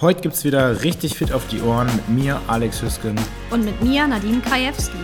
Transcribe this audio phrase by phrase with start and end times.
[0.00, 3.16] Heute gibt es wieder richtig fit auf die Ohren mit mir, Alex Hüsken.
[3.50, 4.96] Und mit mir, Nadine Krajewski.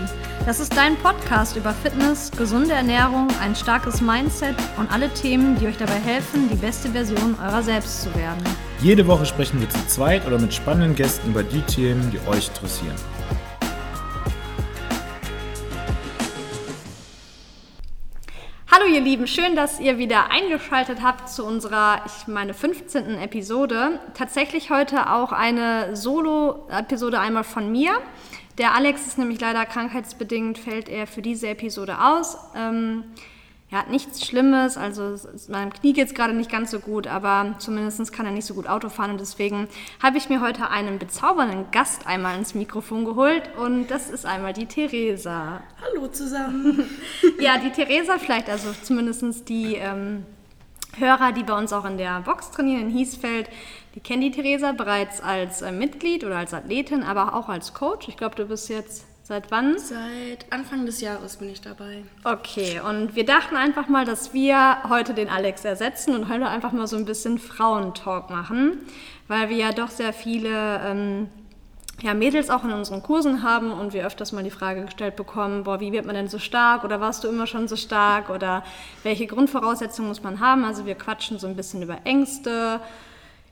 [0.46, 5.66] Das ist dein Podcast über Fitness, gesunde Ernährung, ein starkes Mindset und alle Themen, die
[5.66, 8.44] euch dabei helfen, die beste Version eurer selbst zu werden.
[8.82, 12.46] Jede Woche sprechen wir zu zweit oder mit spannenden Gästen über die Themen, die euch
[12.46, 12.94] interessieren.
[18.76, 23.18] Hallo ihr Lieben, schön, dass ihr wieder eingeschaltet habt zu unserer, ich meine, 15.
[23.18, 24.00] Episode.
[24.14, 27.92] Tatsächlich heute auch eine Solo-Episode einmal von mir.
[28.58, 32.36] Der Alex ist nämlich leider krankheitsbedingt, fällt er für diese Episode aus.
[32.56, 33.04] Ähm,
[33.70, 35.16] er hat nichts Schlimmes, also
[35.48, 38.54] meinem Knie geht es gerade nicht ganz so gut, aber zumindest kann er nicht so
[38.54, 39.68] gut Auto fahren und deswegen
[40.02, 44.52] habe ich mir heute einen bezaubernden Gast einmal ins Mikrofon geholt und das ist einmal
[44.52, 45.62] die Theresa.
[45.82, 46.88] Hallo zusammen.
[47.40, 50.24] ja, die Theresa vielleicht, also zumindest die ähm,
[50.96, 53.48] Hörer, die bei uns auch in der Box trainieren in Hiesfeld,
[53.94, 58.08] die kennen die Theresa bereits als äh, Mitglied oder als Athletin, aber auch als Coach.
[58.08, 59.78] Ich glaube, du bist jetzt Seit wann?
[59.78, 62.04] Seit Anfang des Jahres bin ich dabei.
[62.24, 66.72] Okay, und wir dachten einfach mal, dass wir heute den Alex ersetzen und heute einfach
[66.72, 68.80] mal so ein bisschen Frauentalk machen,
[69.26, 71.28] weil wir ja doch sehr viele ähm,
[72.02, 75.64] ja, Mädels auch in unseren Kursen haben und wir öfters mal die Frage gestellt bekommen,
[75.64, 78.62] boah, wie wird man denn so stark oder warst du immer schon so stark oder
[79.04, 80.66] welche Grundvoraussetzungen muss man haben?
[80.66, 82.78] Also wir quatschen so ein bisschen über Ängste,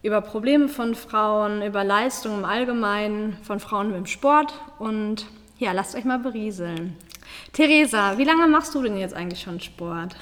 [0.02, 5.24] über Probleme von Frauen, über Leistungen im Allgemeinen von Frauen im Sport und
[5.62, 6.96] ja, lasst euch mal berieseln.
[7.52, 10.16] Theresa, wie lange machst du denn jetzt eigentlich schon Sport?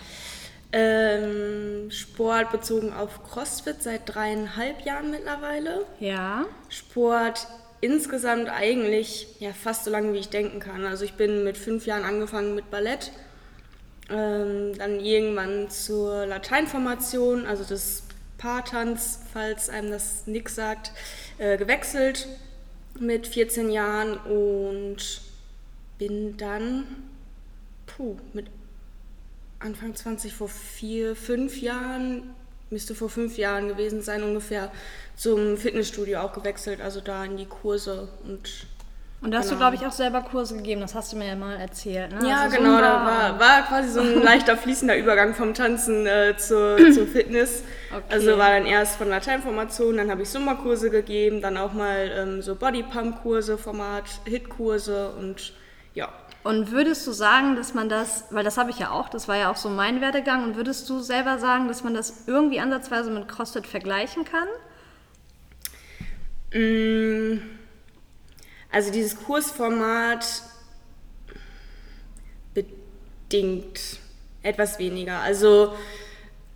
[0.73, 5.87] Ähm, Sport bezogen auf CrossFit seit dreieinhalb Jahren mittlerweile.
[5.99, 6.45] Ja.
[6.69, 7.49] Sport
[7.81, 10.85] insgesamt eigentlich ja, fast so lange, wie ich denken kann.
[10.85, 13.11] Also ich bin mit fünf Jahren angefangen mit Ballett,
[14.11, 18.03] ähm, dann irgendwann zur Lateinformation, also des
[18.37, 20.93] Paartanz, falls einem das nix sagt,
[21.39, 22.29] äh, gewechselt
[22.99, 25.23] mit 14 Jahren und
[26.01, 26.87] bin dann
[27.87, 28.47] puh, mit
[29.59, 32.35] Anfang 20, vor vier, fünf Jahren,
[32.71, 34.73] müsste vor fünf Jahren gewesen sein ungefähr,
[35.15, 38.67] zum Fitnessstudio auch gewechselt, also da in die Kurse und
[39.23, 39.57] und da hast genau.
[39.57, 42.11] du, glaube ich, auch selber Kurse gegeben, das hast du mir ja mal erzählt.
[42.11, 42.27] Ne?
[42.27, 46.39] Ja, also genau, da war, war quasi so ein leichter fließender Übergang vom Tanzen äh,
[46.39, 47.63] zur, zur Fitness.
[47.91, 48.03] Okay.
[48.09, 52.41] Also war dann erst von Lateinformation, dann habe ich Sommerkurse gegeben, dann auch mal ähm,
[52.41, 55.53] so Bodypump-Kurse, Format, Hit-Kurse und
[55.95, 56.13] ja.
[56.43, 59.37] Und würdest du sagen, dass man das, weil das habe ich ja auch, das war
[59.37, 63.11] ja auch so mein Werdegang, und würdest du selber sagen, dass man das irgendwie ansatzweise
[63.11, 64.49] mit CrossFit vergleichen kann?
[66.55, 67.43] Mm,
[68.73, 70.25] also dieses Kursformat
[72.55, 73.99] bedingt
[74.43, 75.21] etwas weniger.
[75.21, 75.75] Also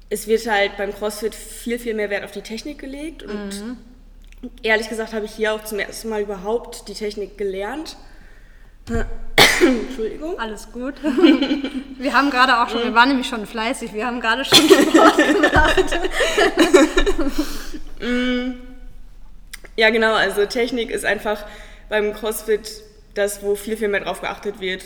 [0.09, 3.77] es wird halt beim CrossFit viel, viel mehr Wert auf die Technik gelegt und mhm.
[4.63, 7.97] ehrlich gesagt habe ich hier auch zum ersten Mal überhaupt die Technik gelernt.
[8.87, 10.39] Entschuldigung.
[10.39, 10.95] Alles gut.
[11.03, 15.17] Wir haben gerade auch schon, wir waren nämlich schon fleißig, wir haben gerade schon Sport
[15.17, 15.99] gemacht.
[19.77, 21.45] Ja, genau, also Technik ist einfach
[21.89, 22.83] beim CrossFit
[23.15, 24.85] das, wo viel, viel mehr drauf geachtet wird,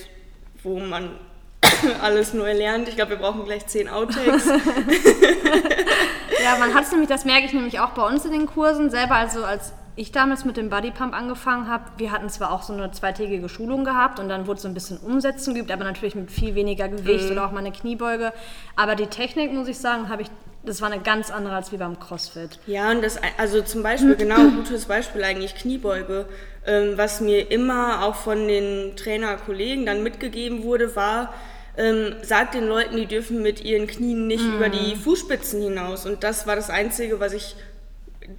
[0.63, 1.19] wo man
[2.03, 2.89] alles neu lernt.
[2.89, 4.47] Ich glaube, wir brauchen gleich zehn Outtakes.
[6.43, 8.91] ja, man hat es nämlich, das merke ich nämlich auch bei uns in den Kursen
[8.91, 12.73] selber, also als ich damals mit dem Bodypump angefangen habe, wir hatten zwar auch so
[12.73, 16.31] eine zweitägige Schulung gehabt und dann wurde so ein bisschen Umsetzen geübt, aber natürlich mit
[16.31, 17.33] viel weniger Gewicht mhm.
[17.33, 18.33] oder auch mal eine Kniebeuge.
[18.77, 20.29] Aber die Technik, muss ich sagen, habe ich,
[20.65, 22.61] das war eine ganz andere als wie beim CrossFit.
[22.67, 26.27] Ja, und das, also zum Beispiel, genau, gutes Beispiel eigentlich Kniebeuge.
[26.65, 31.35] Ähm, was mir immer auch von den Trainerkollegen dann mitgegeben wurde, war,
[31.77, 34.57] ähm, sagt den Leuten, die dürfen mit ihren Knien nicht mhm.
[34.57, 36.07] über die Fußspitzen hinaus.
[36.07, 37.57] Und das war das Einzige, was ich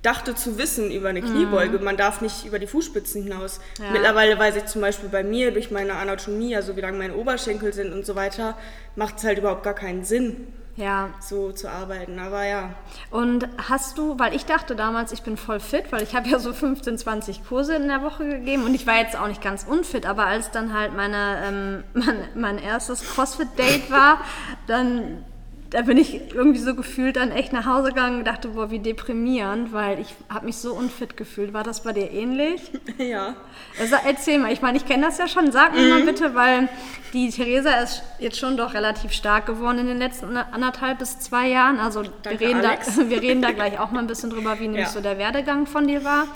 [0.02, 1.80] dachte zu wissen über eine Kniebeuge.
[1.80, 1.84] Mhm.
[1.84, 3.60] Man darf nicht über die Fußspitzen hinaus.
[3.80, 3.92] Ja.
[3.92, 7.74] Mittlerweile weiß ich zum Beispiel bei mir durch meine Anatomie, also wie lang meine Oberschenkel
[7.74, 8.56] sind und so weiter,
[8.96, 10.48] macht es halt überhaupt gar keinen Sinn.
[10.80, 11.10] Ja.
[11.20, 12.74] So zu arbeiten, aber ja.
[13.12, 16.40] Und hast du, weil ich dachte damals, ich bin voll fit, weil ich habe ja
[16.40, 19.66] so 15, 20 Kurse in der Woche gegeben und ich war jetzt auch nicht ganz
[19.66, 24.22] unfit, aber als dann halt meine, ähm, mein, mein erstes CrossFit-Date war,
[24.68, 25.26] dann
[25.70, 28.80] da bin ich irgendwie so gefühlt dann echt nach Hause gegangen und dachte, boah, wie
[28.80, 31.54] deprimierend, weil ich habe mich so unfit gefühlt.
[31.54, 32.62] War das bei dir ähnlich?
[32.98, 33.36] Ja.
[33.80, 35.52] Also erzähl mal, ich meine, ich kenne das ja schon.
[35.52, 35.90] Sag mir mhm.
[35.90, 36.68] mal bitte, weil
[37.14, 41.48] die Theresa ist jetzt schon doch relativ stark geworden in den letzten anderthalb bis zwei
[41.48, 41.80] Jahren.
[41.80, 42.72] Also wir reden, da,
[43.10, 44.90] wir reden da gleich auch mal ein bisschen drüber, wie nämlich ja.
[44.90, 46.28] so der Werdegang von dir war.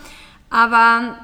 [0.49, 1.17] Aber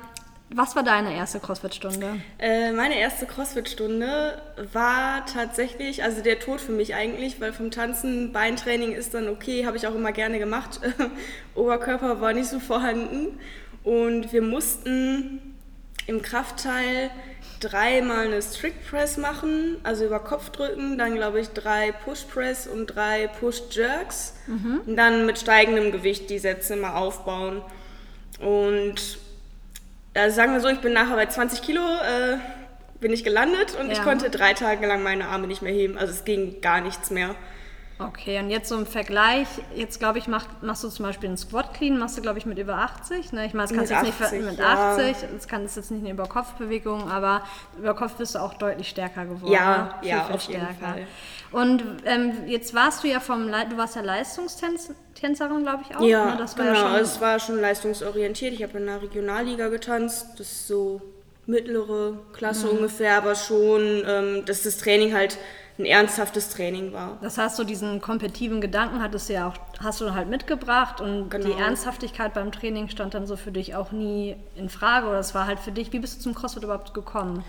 [0.51, 2.21] was war deine erste CrossFit-Stunde?
[2.39, 4.41] Äh, meine erste CrossFit-Stunde
[4.73, 9.67] war tatsächlich, also der Tod für mich eigentlich, weil vom Tanzen, Beintraining ist dann okay,
[9.67, 10.79] habe ich auch immer gerne gemacht.
[11.55, 13.39] Oberkörper war nicht so vorhanden.
[13.83, 15.55] Und wir mussten
[16.07, 17.11] im Kraftteil
[17.59, 22.67] dreimal eine Strict Press machen, also über Kopf drücken, dann glaube ich drei Push Press
[22.67, 24.33] und drei Push Jerks.
[24.47, 24.81] Mhm.
[24.87, 27.61] Und dann mit steigendem Gewicht die Sätze immer aufbauen.
[28.39, 29.19] Und
[30.13, 32.37] also sagen wir so, ich bin nachher bei 20 Kilo, äh,
[32.99, 33.93] bin ich gelandet und ja.
[33.93, 35.97] ich konnte drei Tage lang meine Arme nicht mehr heben.
[35.97, 37.35] Also es ging gar nichts mehr.
[38.01, 41.37] Okay, und jetzt so im Vergleich, jetzt glaube ich, mach, machst du zum Beispiel einen
[41.37, 43.33] Squat Clean, machst du glaube ich mit über 80.
[43.33, 43.45] Ne?
[43.45, 44.93] Ich meine, das kannst du jetzt 80, nicht mit ja.
[44.93, 47.43] 80, das kann das jetzt nicht eine Überkopfbewegung, aber
[47.77, 49.51] über Kopf bist du auch deutlich stärker geworden.
[49.51, 49.93] Ja, ne?
[49.99, 50.67] viel, ja, viel auf stärker.
[50.67, 51.07] Jeden Fall.
[51.51, 56.01] Und ähm, jetzt warst du ja vom, Le du warst ja Leistungstänzerin, glaube ich auch.
[56.01, 56.37] Ja, ne?
[56.37, 58.53] das war genau, ja schon, es war schon leistungsorientiert.
[58.53, 61.01] Ich habe in der Regionalliga getanzt, das ist so
[61.47, 62.77] mittlere Klasse mhm.
[62.77, 65.37] ungefähr, aber schon, ähm, dass das Training halt
[65.79, 67.17] ein ernsthaftes Training war.
[67.21, 71.29] Das heißt, so diesen kompetitiven Gedanken hattest du ja auch, hast du halt mitgebracht und
[71.29, 71.45] genau.
[71.47, 75.33] die Ernsthaftigkeit beim Training stand dann so für dich auch nie in Frage oder es
[75.33, 77.45] war halt für dich, wie bist du zum CrossFit überhaupt gekommen?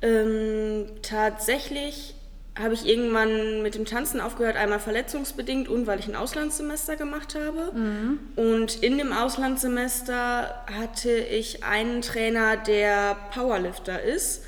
[0.00, 2.14] Ähm, tatsächlich
[2.58, 7.34] habe ich irgendwann mit dem Tanzen aufgehört, einmal verletzungsbedingt und weil ich ein Auslandssemester gemacht
[7.34, 7.72] habe.
[7.76, 8.20] Mhm.
[8.36, 14.44] Und in dem Auslandssemester hatte ich einen Trainer, der Powerlifter ist.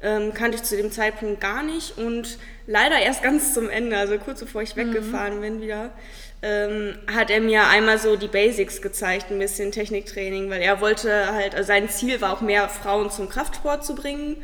[0.00, 2.38] Ähm, kannte ich zu dem Zeitpunkt gar nicht und
[2.68, 4.80] leider erst ganz zum Ende, also kurz bevor ich mhm.
[4.80, 5.90] weggefahren bin wieder,
[6.42, 11.32] ähm, hat er mir einmal so die Basics gezeigt, ein bisschen Techniktraining, weil er wollte
[11.32, 14.36] halt, also sein Ziel war auch mehr Frauen zum Kraftsport zu bringen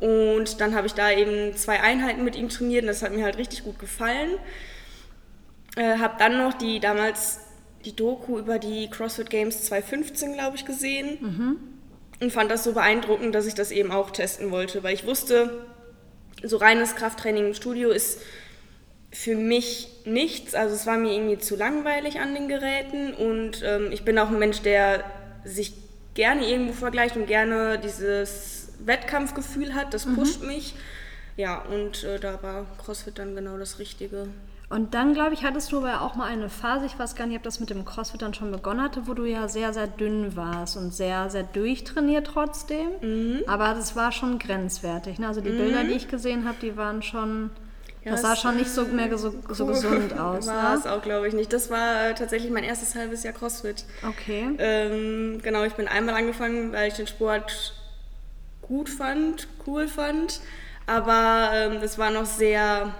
[0.00, 3.24] und dann habe ich da eben zwei Einheiten mit ihm trainiert und das hat mir
[3.24, 4.32] halt richtig gut gefallen.
[5.76, 7.40] Äh, habe dann noch die damals
[7.84, 11.18] die Doku über die CrossFit Games 2015, glaube ich, gesehen.
[11.20, 11.56] Mhm.
[12.20, 15.64] Und fand das so beeindruckend, dass ich das eben auch testen wollte, weil ich wusste,
[16.42, 18.20] so reines Krafttraining im Studio ist
[19.12, 20.54] für mich nichts.
[20.54, 24.28] Also es war mir irgendwie zu langweilig an den Geräten und ähm, ich bin auch
[24.28, 25.04] ein Mensch, der
[25.44, 25.72] sich
[26.14, 30.16] gerne irgendwo vergleicht und gerne dieses Wettkampfgefühl hat, das mhm.
[30.16, 30.48] pusht mhm.
[30.48, 30.74] mich.
[31.36, 34.28] Ja, und äh, da war CrossFit dann genau das Richtige.
[34.70, 37.36] Und dann, glaube ich, hattest du aber auch mal eine Phase, ich weiß gar nicht,
[37.36, 40.36] ob das mit dem CrossFit dann schon begonnen hatte, wo du ja sehr, sehr dünn
[40.36, 42.88] warst und sehr, sehr durchtrainiert trotzdem.
[43.00, 43.42] Mhm.
[43.48, 45.18] Aber das war schon grenzwertig.
[45.18, 45.26] Ne?
[45.26, 45.58] Also die mhm.
[45.58, 47.50] Bilder, die ich gesehen habe, die waren schon...
[48.04, 50.46] Ja, das sah schon nicht so mehr so, so gesund aus.
[50.46, 50.78] War ne?
[50.78, 51.52] es auch, glaube ich, nicht.
[51.52, 53.84] Das war äh, tatsächlich mein erstes halbes Jahr CrossFit.
[54.08, 54.50] Okay.
[54.58, 57.74] Ähm, genau, ich bin einmal angefangen, weil ich den Sport
[58.62, 60.40] gut fand, cool fand.
[60.86, 62.94] Aber ähm, es war noch sehr,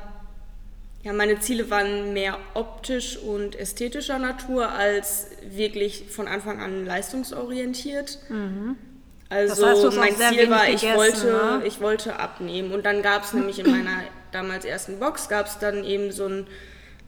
[1.02, 8.18] ja, meine Ziele waren mehr optisch und ästhetischer Natur als wirklich von Anfang an leistungsorientiert.
[8.28, 8.76] Mhm.
[9.30, 11.62] Also das heißt, mein Ziel war, ich wollte, ne?
[11.64, 12.72] ich wollte abnehmen.
[12.72, 14.02] Und dann gab es nämlich in meiner
[14.32, 16.46] damals ersten Box, gab es dann eben so ein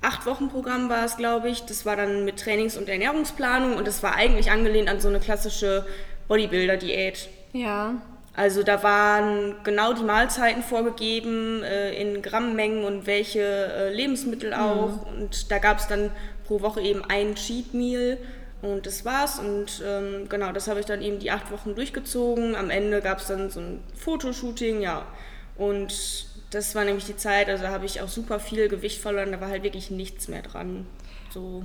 [0.01, 1.63] acht Wochen Programm war es, glaube ich.
[1.65, 5.21] Das war dann mit Trainings- und Ernährungsplanung und das war eigentlich angelehnt an so eine
[5.21, 5.85] klassische
[6.29, 7.29] Bodybuilder-Diät.
[7.53, 7.95] Ja.
[8.35, 14.61] Also da waren genau die Mahlzeiten vorgegeben, äh, in Grammmengen und welche äh, Lebensmittel mhm.
[14.61, 14.89] auch.
[14.89, 15.23] Mhm.
[15.23, 16.11] Und da gab es dann
[16.45, 18.17] pro Woche eben ein Cheat Meal
[18.63, 19.39] und das war's.
[19.39, 22.55] Und ähm, genau, das habe ich dann eben die acht Wochen durchgezogen.
[22.55, 25.05] Am Ende gab es dann so ein Fotoshooting, ja.
[25.57, 29.33] Und das war nämlich die Zeit, also da habe ich auch super viel Gewicht verloren,
[29.33, 30.87] da war halt wirklich nichts mehr dran.
[31.31, 31.65] So.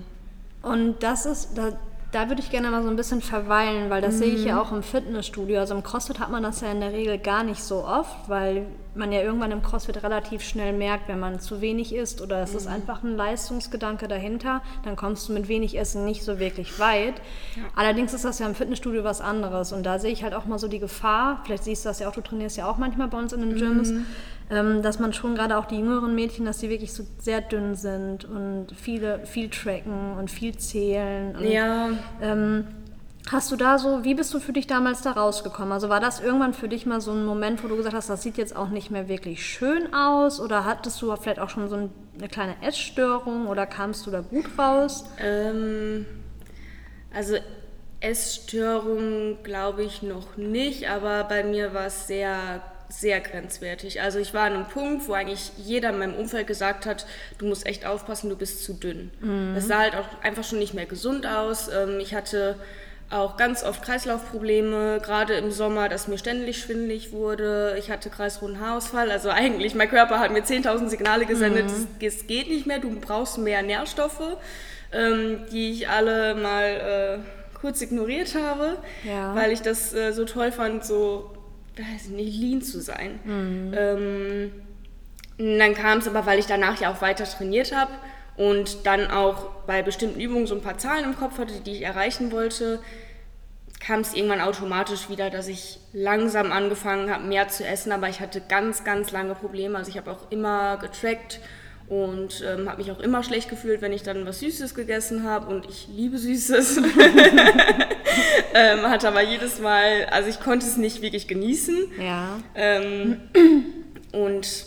[0.61, 1.77] Und das ist, da,
[2.17, 4.17] da würde ich gerne mal so ein bisschen verweilen, weil das mhm.
[4.17, 4.61] sehe ich ja mhm.
[4.61, 5.59] auch im Fitnessstudio.
[5.59, 8.65] Also im CrossFit hat man das ja in der Regel gar nicht so oft, weil
[8.95, 12.53] man ja irgendwann im CrossFit relativ schnell merkt, wenn man zu wenig isst oder es
[12.53, 12.57] mhm.
[12.57, 17.13] ist einfach ein Leistungsgedanke dahinter, dann kommst du mit wenig Essen nicht so wirklich weit.
[17.55, 17.62] Ja.
[17.75, 20.57] Allerdings ist das ja im Fitnessstudio was anderes und da sehe ich halt auch mal
[20.57, 23.19] so die Gefahr, vielleicht siehst du das ja auch, du trainierst ja auch manchmal bei
[23.19, 24.07] uns in den Gyms, mhm
[24.50, 28.24] dass man schon gerade auch die jüngeren Mädchen, dass sie wirklich so sehr dünn sind
[28.24, 31.36] und viele, viel tracken und viel zählen.
[31.36, 31.89] Und, ja.
[32.22, 32.66] Ähm,
[33.30, 35.74] Hast du da so, wie bist du für dich damals da rausgekommen?
[35.74, 38.24] Also war das irgendwann für dich mal so ein Moment, wo du gesagt hast, das
[38.24, 40.39] sieht jetzt auch nicht mehr wirklich schön aus?
[40.39, 44.46] Oder hattest du vielleicht auch schon so eine kleine Essstörung oder kamst du da gut
[44.58, 45.04] raus?
[45.20, 46.06] Ähm,
[47.13, 47.36] also
[48.00, 54.01] Essstörung glaube ich noch nicht, aber bei mir war es sehr sehr grenzwertig.
[54.01, 57.06] Also ich war an einem Punkt, wo eigentlich jeder in meinem Umfeld gesagt hat,
[57.38, 59.12] du musst echt aufpassen, du bist zu dünn.
[59.20, 59.53] Mhm.
[59.56, 61.70] Das sah halt auch einfach schon nicht mehr gesund aus.
[61.70, 62.56] Ähm, ich hatte
[63.10, 67.75] auch ganz oft Kreislaufprobleme, gerade im Sommer, dass mir ständig schwindelig wurde.
[67.79, 69.12] Ich hatte kreisrunden Haarausfall.
[69.12, 71.88] Also eigentlich, mein Körper hat mir 10.000 Signale gesendet, mhm.
[72.06, 74.38] es geht nicht mehr, du brauchst mehr Nährstoffe,
[74.91, 79.34] ähm, die ich alle mal äh, kurz ignoriert habe, ja.
[79.36, 81.37] weil ich das äh, so toll fand, so
[81.79, 83.19] weiß nicht, lean zu sein.
[83.24, 83.74] Mhm.
[83.75, 84.51] Ähm,
[85.38, 87.91] dann kam es aber, weil ich danach ja auch weiter trainiert habe
[88.38, 91.81] und dann auch bei bestimmten Übungen so ein paar Zahlen im Kopf hatte, die ich
[91.84, 92.79] erreichen wollte,
[93.79, 98.19] kam es irgendwann automatisch wieder, dass ich langsam angefangen habe, mehr zu essen, aber ich
[98.19, 99.77] hatte ganz, ganz lange Probleme.
[99.77, 101.39] Also ich habe auch immer getrackt
[101.88, 105.48] und ähm, habe mich auch immer schlecht gefühlt, wenn ich dann was Süßes gegessen habe
[105.48, 106.77] und ich liebe Süßes.
[108.53, 111.77] ähm, hatte aber jedes Mal, also ich konnte es nicht wirklich genießen.
[112.01, 112.39] Ja.
[112.56, 113.22] Ähm,
[114.12, 114.65] und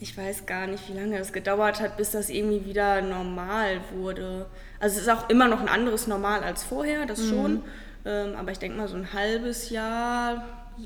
[0.00, 4.46] ich weiß gar nicht, wie lange es gedauert hat, bis das irgendwie wieder normal wurde.
[4.80, 7.62] Also es ist auch immer noch ein anderes Normal als vorher, das schon.
[8.04, 10.44] Ähm, aber ich denke mal, so ein halbes Jahr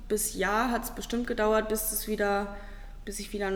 [0.09, 2.57] bis Jahr hat es bestimmt gedauert, bis es wieder,
[3.05, 3.51] bis ich wieder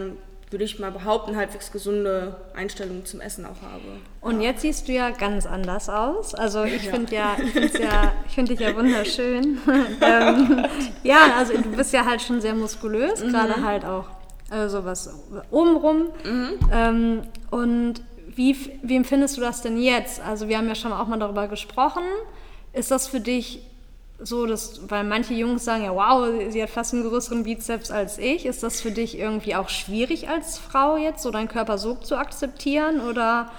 [0.50, 4.00] würde ich mal behaupten, halbwegs gesunde Einstellung zum Essen auch habe.
[4.21, 6.35] Und jetzt siehst du ja ganz anders aus.
[6.35, 9.59] Also ich finde ja, ich finde ja, ich finde dich ja wunderschön.
[10.00, 10.66] ähm,
[11.04, 14.07] ja, also du bist ja halt schon sehr muskulös, gerade halt auch
[14.50, 15.09] also was
[15.50, 16.09] obenrum.
[16.73, 18.02] Ähm, und
[18.35, 20.21] wie, wie empfindest du das denn jetzt?
[20.21, 22.02] Also wir haben ja schon auch mal darüber gesprochen.
[22.73, 23.69] Ist das für dich
[24.22, 28.18] so, dass, weil manche Jungs sagen ja, wow, sie hat fast einen größeren Bizeps als
[28.18, 28.46] ich.
[28.46, 32.16] Ist das für dich irgendwie auch schwierig als Frau jetzt, so deinen Körper so zu
[32.16, 33.00] akzeptieren?
[33.00, 33.50] Oder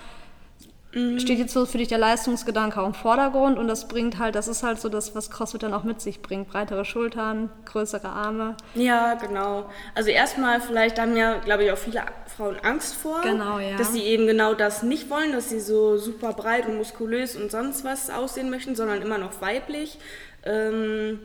[1.18, 4.50] steht jetzt so für dich der Leistungsgedanke auch im Vordergrund und das bringt halt, das
[4.50, 6.50] ist halt so das, was CrossFit dann auch mit sich bringt.
[6.50, 8.58] Breitere Schultern, größere Arme.
[8.76, 9.70] Ja, genau.
[9.96, 12.02] Also erstmal vielleicht haben ja, glaube ich, auch viele
[12.36, 13.78] Frauen Angst vor, Genau, ja.
[13.78, 17.52] dass sie eben genau das nicht wollen, dass sie so super breit und muskulös und
[17.52, 19.98] sonst was aussehen möchten, sondern immer noch weiblich.
[20.46, 21.20] Ähm,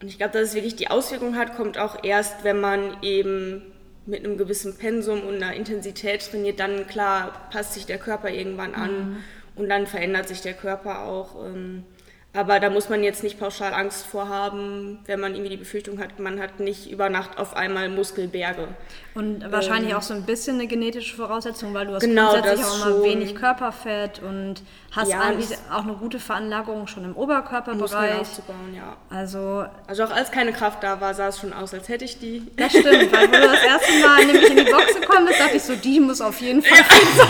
[0.00, 3.62] und ich glaube, dass es wirklich die Auswirkung hat, kommt auch erst, wenn man eben
[4.06, 8.74] mit einem gewissen Pensum und einer Intensität trainiert, dann klar passt sich der Körper irgendwann
[8.74, 9.18] an
[9.56, 11.44] und dann verändert sich der Körper auch.
[11.44, 11.84] Ähm,
[12.32, 15.98] aber da muss man jetzt nicht pauschal Angst vor haben, wenn man irgendwie die Befürchtung
[15.98, 18.68] hat, man hat nicht über Nacht auf einmal Muskelberge.
[19.16, 22.86] Und wahrscheinlich auch so ein bisschen eine genetische Voraussetzung, weil du hast Genau, grundsätzlich auch
[22.86, 25.32] immer wenig Körperfett und hast Ja,
[25.72, 28.20] auch eine gute Veranlagung schon im Muskeln Oberkörperbereich.
[28.20, 28.96] aufzubauen, ja.
[29.10, 32.20] Also Also auch als keine Kraft da war, sah es schon aus, als hätte ich
[32.20, 32.46] die.
[32.56, 35.56] das stimmt, weil wo du das erste Mal nämlich in die Box gekommen bist, dachte
[35.56, 37.26] ich so, die muss auf jeden Fall fit sein.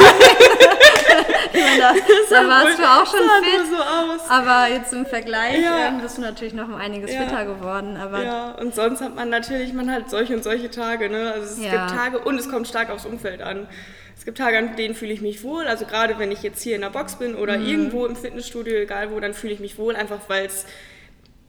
[1.53, 1.93] Ich meine, da,
[2.31, 3.67] da warst du auch schon fit.
[3.71, 4.29] so aus.
[4.31, 5.89] Aber jetzt im Vergleich Ja.
[5.89, 7.23] ähm, bist du natürlich noch um einiges Ja.
[7.23, 7.97] fitter geworden.
[7.97, 11.33] Aber Ja, und sonst hat man natürlich, man hat solche und solche Tage, ne?
[11.33, 11.71] Also es Ja.
[11.87, 13.69] gibt Tage und es kommt stark aufs Umfeld an.
[14.17, 15.67] Es gibt Tage, an denen fühle ich mich wohl.
[15.67, 17.67] Also gerade wenn ich jetzt hier in der Box bin oder Mhm.
[17.67, 20.67] irgendwo im Fitnessstudio, egal wo, dann fühle ich mich wohl, einfach weil es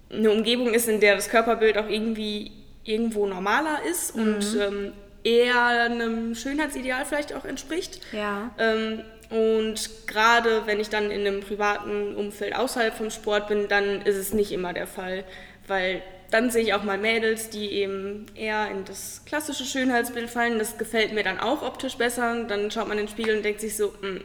[0.09, 2.51] eine Umgebung ist, in der das Körperbild auch irgendwie
[2.83, 4.21] irgendwo normaler ist Mhm.
[4.23, 7.99] und ähm, eher einem Schönheitsideal vielleicht auch entspricht.
[8.11, 8.49] ja.
[8.57, 14.01] Ähm, und gerade wenn ich dann in einem privaten Umfeld außerhalb vom Sport bin, dann
[14.01, 15.23] ist es nicht immer der Fall,
[15.67, 20.59] weil dann sehe ich auch mal Mädels, die eben eher in das klassische Schönheitsbild fallen.
[20.59, 22.31] Das gefällt mir dann auch optisch besser.
[22.31, 24.21] Und dann schaut man in den Spiegel und denkt sich so, "Hm,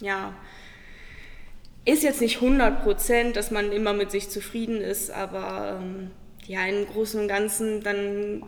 [0.00, 0.34] ja,
[1.86, 6.10] ist jetzt nicht 100 Prozent, dass man immer mit sich zufrieden ist, aber ähm,
[6.46, 8.42] ja, im Großen und Ganzen dann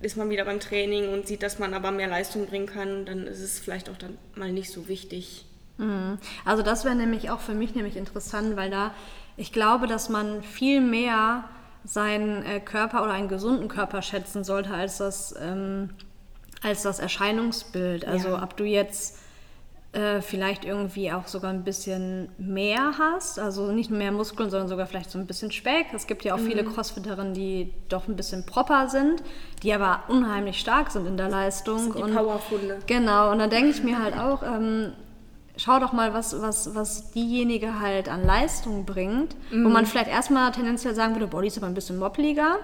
[0.00, 3.26] ist man wieder beim Training und sieht, dass man aber mehr Leistung bringen kann, dann
[3.26, 5.44] ist es vielleicht auch dann mal nicht so wichtig.
[5.78, 6.18] Mhm.
[6.44, 8.92] Also das wäre nämlich auch für mich nämlich interessant, weil da
[9.36, 11.44] ich glaube, dass man viel mehr
[11.84, 15.90] seinen äh, Körper oder einen gesunden Körper schätzen sollte als das, ähm,
[16.62, 18.04] als das Erscheinungsbild.
[18.04, 18.42] Also Ja.
[18.42, 19.18] ob du jetzt
[19.92, 24.68] äh, vielleicht irgendwie auch sogar ein bisschen mehr hast, also nicht nur mehr Muskeln, sondern
[24.68, 25.86] sogar vielleicht so ein bisschen Speck.
[25.94, 26.74] Es gibt ja auch viele Mhm.
[26.74, 29.22] Crossfitterinnen, die doch ein bisschen proper sind,
[29.62, 31.94] die aber unheimlich stark sind in der Leistung.
[31.96, 32.78] Die und Powerfunde.
[32.86, 34.92] Genau, und dann denke ich mir halt auch, ähm,
[35.56, 40.52] schau doch mal, was, was, was diejenige halt an Leistung bringt, wo man vielleicht erstmal
[40.52, 42.58] tendenziell sagen würde, boah, die ist aber ein bisschen moppeliger.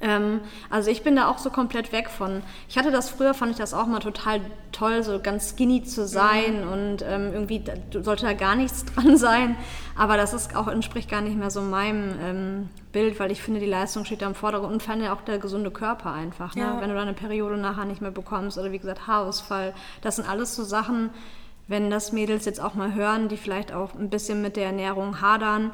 [0.00, 2.42] Ähm, also ich bin da auch so komplett weg von.
[2.68, 4.40] Ich hatte das früher, fand ich das auch mal total
[4.72, 9.16] toll, so ganz skinny zu sein und ähm, irgendwie da, sollte da gar nichts dran
[9.16, 9.56] sein.
[9.96, 13.60] Aber das ist auch entspricht gar nicht mehr so meinem ähm, Bild, weil ich finde,
[13.60, 16.54] die Leistung steht da im Vordergrund und vor allem auch der gesunde Körper einfach.
[16.54, 16.62] Ne?
[16.62, 16.80] Ja.
[16.80, 20.56] Wenn du deine Periode nachher nicht mehr bekommst oder wie gesagt Haarausfall, das sind alles
[20.56, 21.10] so Sachen,
[21.66, 25.20] wenn das Mädels jetzt auch mal hören, die vielleicht auch ein bisschen mit der Ernährung
[25.20, 25.70] hadern,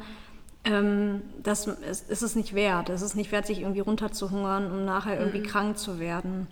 [0.65, 2.89] ähm, das ist, ist es nicht wert.
[2.91, 6.47] Es ist nicht wert, sich irgendwie runterzuhungern, um nachher irgendwie krank zu werden.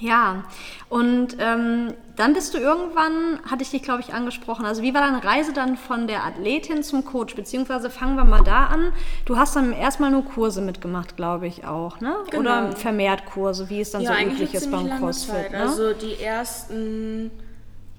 [0.00, 0.44] Ja,
[0.88, 4.66] und ähm, dann bist du irgendwann, hatte ich dich, glaube ich, angesprochen.
[4.66, 7.34] Also, wie war deine Reise dann von der Athletin zum Coach?
[7.34, 8.92] Beziehungsweise fangen wir mal da an.
[9.24, 12.14] Du hast dann erstmal nur Kurse mitgemacht, glaube ich auch, ne?
[12.30, 12.40] Genau.
[12.40, 15.52] Oder vermehrt Kurse, wie es dann so üblich ist beim CrossFit.
[15.52, 15.60] Ne?
[15.60, 17.30] Also die ersten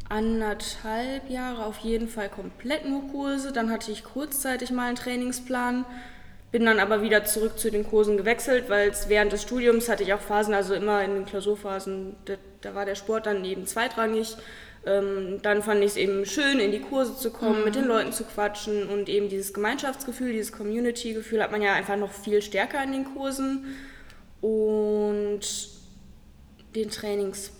[0.09, 3.51] anderthalb Jahre auf jeden Fall komplett nur Kurse.
[3.51, 5.85] Dann hatte ich kurzzeitig mal einen Trainingsplan,
[6.51, 10.03] bin dann aber wieder zurück zu den Kursen gewechselt, weil es während des Studiums hatte
[10.03, 13.65] ich auch Phasen, also immer in den Klausurphasen, da, da war der Sport dann eben
[13.65, 14.37] zweitrangig.
[14.85, 17.65] ähm, dann fand ich es eben schön, in die Kurse zu kommen, mhm.
[17.65, 21.97] mit den Leuten zu quatschen und eben dieses Gemeinschaftsgefühl, dieses Community-Gefühl hat man ja einfach
[21.97, 23.75] noch viel stärker in den Kursen.
[24.39, 25.41] Und
[26.75, 27.56] den Trainingsplan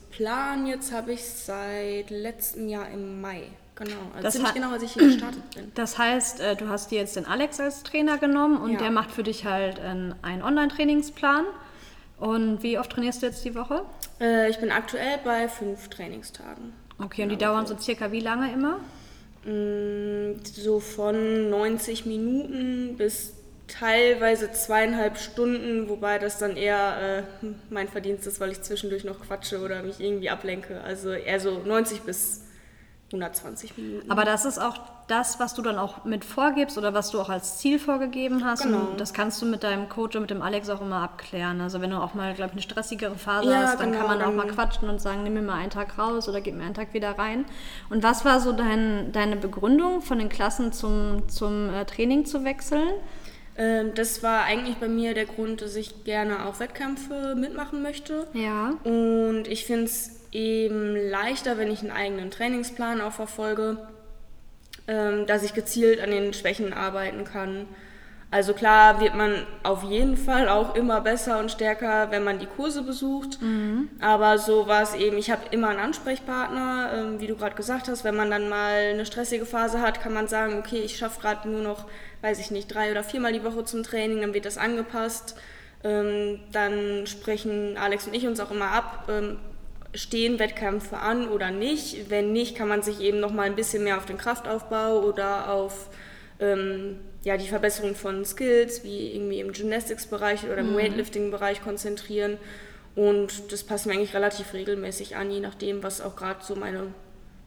[0.66, 3.44] jetzt habe ich seit letztem Jahr im Mai.
[3.76, 5.72] Genau, also das ziemlich genau, als ich hier gestartet bin.
[5.76, 8.80] Das heißt, äh, du hast dir jetzt den Alex als Trainer genommen und ja.
[8.80, 11.46] der macht für dich halt einen Online-Trainingsplan.
[12.20, 13.84] Und wie oft trainierst du jetzt die Woche?
[14.20, 16.74] Äh, ich bin aktuell bei fünf Trainingstagen.
[16.98, 17.52] Okay, und die genau.
[17.54, 18.80] dauern so circa wie lange immer?
[19.46, 23.34] Mm, so von 90 Minuten bis
[23.68, 29.20] teilweise zweieinhalb Stunden, wobei das dann eher äh, mein Verdienst ist, weil ich zwischendurch noch
[29.20, 30.82] quatsche oder mich irgendwie ablenke.
[30.82, 32.44] Also eher so 90 bis
[33.08, 34.12] 120 Minuten.
[34.12, 37.30] Aber das ist auch das, was du dann auch mit vorgibst oder was du auch
[37.30, 38.64] als Ziel vorgegeben hast.
[38.64, 38.80] Genau.
[38.80, 41.62] Und das kannst du mit deinem Coach und mit dem Alex auch immer abklären.
[41.62, 44.20] Also wenn du auch mal, glaube ich, eine stressigere Phase ja, hast, dann genau, kann
[44.20, 46.64] man auch mal quatschen und sagen, nimm mir mal einen Tag raus oder gib mir
[46.64, 47.46] einen Tag wieder rein.
[47.90, 52.44] Und was war so dein, deine Begründung, von den Klassen zum, zum äh, Training zu
[52.44, 52.90] wechseln?
[53.58, 58.28] Ähm, das war eigentlich bei mir der Grund, dass ich gerne auch Wettkämpfe mitmachen möchte.
[58.34, 58.78] Ja.
[58.84, 63.78] Und ich finde es eben leichter, wenn ich einen eigenen Trainingsplan auch verfolge,
[64.88, 67.66] ähm, dass ich gezielt an den Schwächen arbeiten kann.
[68.30, 72.46] Also klar wird man auf jeden Fall auch immer besser und stärker, wenn man die
[72.46, 73.42] Kurse besucht.
[73.42, 73.88] Mhm.
[74.02, 77.88] Aber so war es eben, ich habe immer einen Ansprechpartner, ähm, wie du gerade gesagt
[77.88, 78.04] hast.
[78.04, 81.48] Wenn man dann mal eine stressige Phase hat, kann man sagen, okay, ich schaffe gerade
[81.48, 81.86] nur noch,
[82.22, 85.36] weiß ich nicht, drei oder viermal die Woche zum Training, dann wird das angepasst.
[85.86, 89.10] Ähm, dann sprechen Alex und ich uns auch immer ab,
[89.94, 92.10] stehen Wettkämpfe an oder nicht.
[92.10, 95.50] Wenn nicht, kann man sich eben noch mal ein bisschen mehr auf den Kraftaufbau oder
[95.50, 95.90] auf
[96.40, 100.78] ähm, ja, die Verbesserung von Skills, wie irgendwie im Gymnastics-Bereich oder im mhm.
[100.78, 102.38] Weightlifting-Bereich konzentrieren.
[102.96, 106.88] Und das passt mir eigentlich relativ regelmäßig an, je nachdem, was auch gerade so meine,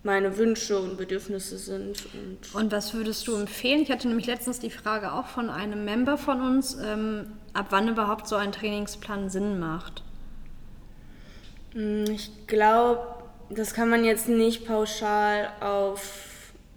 [0.03, 2.07] meine Wünsche und Bedürfnisse sind.
[2.15, 3.83] Und, und, was würdest du empfehlen?
[3.83, 7.89] Ich hatte nämlich letztens die Frage auch von einem Member von uns, ähm, ab wann
[7.89, 10.03] überhaupt so ein Trainingsplan Sinn macht.
[11.73, 13.01] Hm, ich glaube,
[13.49, 16.30] das kann man jetzt nicht pauschal auf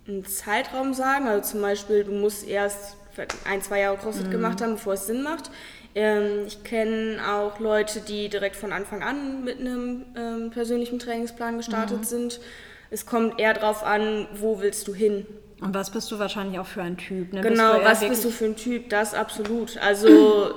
[0.07, 1.27] einen Zeitraum sagen.
[1.27, 2.97] Also zum Beispiel, du musst erst
[3.45, 4.31] ein, zwei Jahre CrossFit mhm.
[4.31, 5.51] gemacht haben, bevor es Sinn macht.
[5.95, 11.57] Ähm, ich kenne auch Leute, die direkt von Anfang an mit einem ähm, persönlichen Trainingsplan
[11.57, 12.03] gestartet mhm.
[12.03, 12.39] sind.
[12.89, 15.25] Es kommt eher darauf an, wo willst du hin.
[15.61, 17.33] Und was bist du wahrscheinlich auch für ein Typ?
[17.33, 17.41] Ne?
[17.41, 18.89] Genau, bist was bist du für ein Typ?
[18.89, 19.77] Das absolut.
[19.81, 20.53] Also,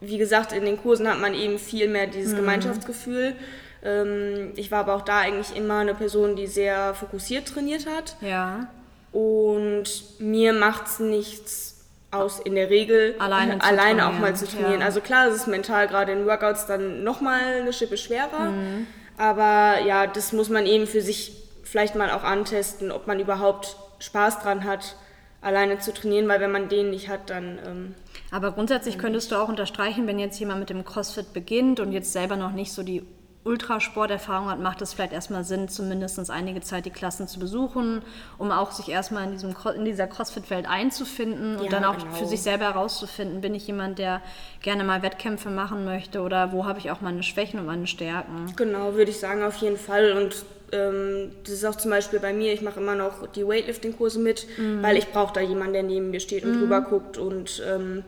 [0.00, 2.38] wie gesagt, in den Kursen hat man eben viel mehr dieses mhm.
[2.38, 3.34] Gemeinschaftsgefühl.
[3.82, 8.16] Ähm, ich war aber auch da eigentlich immer eine Person, die sehr fokussiert trainiert hat.
[8.20, 8.68] Ja.
[9.12, 9.84] Und
[10.18, 14.80] mir macht es nichts aus, in der Regel alleine, alleine auch mal zu trainieren.
[14.80, 14.86] Ja.
[14.86, 18.50] Also klar, es ist mental gerade in Workouts dann nochmal eine Schippe schwerer.
[18.50, 18.86] Mhm.
[19.16, 21.32] Aber ja, das muss man eben für sich
[21.64, 24.96] vielleicht mal auch antesten, ob man überhaupt Spaß dran hat,
[25.40, 27.58] alleine zu trainieren, weil wenn man den nicht hat, dann.
[27.66, 27.94] Ähm,
[28.30, 32.12] aber grundsätzlich könntest du auch unterstreichen, wenn jetzt jemand mit dem CrossFit beginnt und jetzt
[32.12, 33.02] selber noch nicht so die
[33.44, 38.02] Ultrasporterfahrung hat, macht es vielleicht erstmal Sinn, zumindest einige Zeit die Klassen zu besuchen,
[38.36, 42.14] um auch sich erstmal in, diesem, in dieser CrossFit-Welt einzufinden und ja, dann auch genau.
[42.14, 44.20] für sich selber herauszufinden, bin ich jemand, der
[44.60, 48.52] gerne mal Wettkämpfe machen möchte oder wo habe ich auch meine Schwächen und meine Stärken.
[48.56, 50.12] Genau, würde ich sagen, auf jeden Fall.
[50.12, 54.18] Und ähm, das ist auch zum Beispiel bei mir, ich mache immer noch die Weightlifting-Kurse
[54.18, 54.82] mit, mhm.
[54.82, 56.60] weil ich brauche da jemanden, der neben mir steht und mhm.
[56.60, 58.04] drüber guckt und ähm,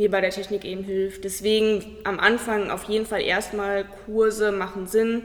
[0.00, 1.24] mir bei der Technik eben hilft.
[1.24, 5.24] Deswegen am Anfang auf jeden Fall erstmal Kurse machen Sinn.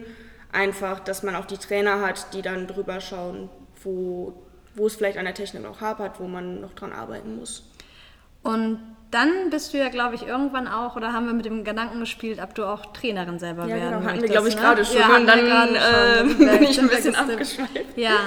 [0.51, 3.49] Einfach, dass man auch die Trainer hat, die dann drüber schauen,
[3.83, 4.33] wo,
[4.75, 7.71] wo es vielleicht an der Technik noch hapert, wo man noch dran arbeiten muss.
[8.43, 8.79] Und
[9.11, 12.39] dann bist du ja, glaube ich, irgendwann auch, oder haben wir mit dem Gedanken gespielt,
[12.43, 14.61] ob du auch Trainerin selber ja, werden genau, hatten wir, glaube ich, ne?
[14.61, 14.97] gerade schon.
[14.97, 17.95] Ja, und dann äh, bin ich ein bisschen abgeschweift.
[17.95, 18.17] Ja.